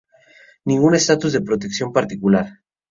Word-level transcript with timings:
Ningún 0.65 0.95
estatus 0.99 1.31
de 1.33 1.45
protección 1.49 1.93
particular. 1.93 2.47